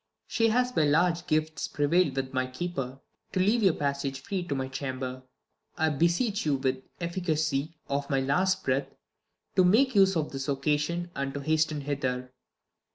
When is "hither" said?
11.81-12.33